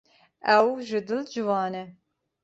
[0.57, 1.83] Ew ji dil ciwan e.